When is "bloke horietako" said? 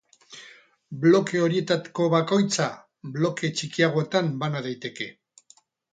1.03-2.07